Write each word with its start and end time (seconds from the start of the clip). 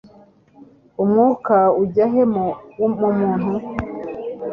umwuka 1.01 1.55
ujya 1.81 2.05
he 2.13 2.21
mu 2.33 2.47
muntu 3.19 3.51